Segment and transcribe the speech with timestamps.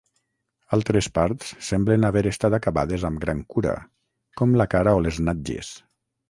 [0.77, 3.77] Altres parts semblen haver estat acabades amb gran cura,
[4.43, 5.73] com la cara o les natges.